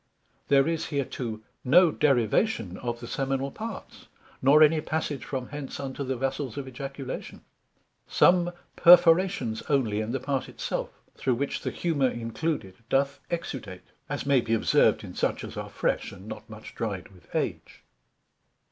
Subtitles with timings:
[0.47, 4.07] There is hereto no derivation of the seminal parts,
[4.41, 7.41] nor any passage from hence, unto the Vessels of Ejaculation:
[8.07, 13.91] some perforations onely in the part it self, through which the humour included doth exudate:
[14.09, 17.83] as may be observed in such as are fresh, and not much dried with age.